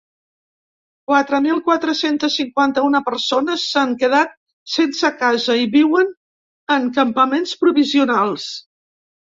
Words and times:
Quatre 1.09 1.39
mil 1.45 1.59
quatre-cents 1.67 2.25
cinquanta-una 2.39 3.03
persones 3.11 3.67
s’han 3.75 3.95
quedat 4.05 4.35
sense 4.79 5.15
casa 5.23 5.61
i 5.67 5.71
viuen 5.79 6.13
en 6.79 6.93
campaments 7.01 7.59
provisionals. 7.65 8.53